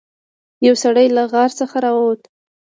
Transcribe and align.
یو 0.65 0.75
سړی 0.83 1.07
له 1.15 1.23
غار 1.31 1.51
څخه 1.59 1.75
راووت. 1.85 2.21